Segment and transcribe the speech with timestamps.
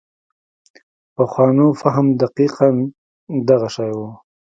[1.15, 2.69] پخوانو فهم دقیقاً
[3.47, 3.99] دغه شی و.